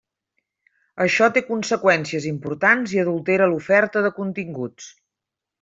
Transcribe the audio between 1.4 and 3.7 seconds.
conseqüències importants i adultera